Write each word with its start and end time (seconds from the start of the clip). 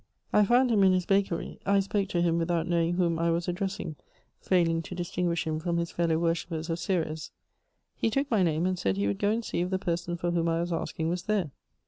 I 0.33 0.45
found 0.45 0.71
him 0.71 0.83
in 0.83 0.93
his 0.93 1.05
bakery; 1.05 1.59
I 1.63 1.79
spoke 1.79 2.09
to 2.09 2.23
him 2.23 2.39
without 2.39 2.67
knowing 2.67 2.95
whom 2.95 3.19
I 3.19 3.29
was 3.29 3.47
addressing, 3.47 3.97
failing 4.39 4.81
to 4.81 4.95
distinguish 4.95 5.45
him 5.45 5.59
from 5.59 5.77
his 5.77 5.91
fellow 5.91 6.17
worshippers 6.17 6.71
of 6.71 6.79
Ceres. 6.79 7.29
He 7.97 8.09
took 8.09 8.31
my 8.31 8.41
name 8.41 8.65
and 8.65 8.79
said 8.79 8.97
he 8.97 9.05
would 9.05 9.19
go 9.19 9.29
and 9.29 9.45
see 9.45 9.59
if 9.61 9.69
the 9.69 9.77
person 9.77 10.17
for 10.17 10.31
whom 10.31 10.49
I 10.49 10.59
was 10.61 10.73
asking 10.73 11.09
was 11.09 11.25
there. 11.25 11.51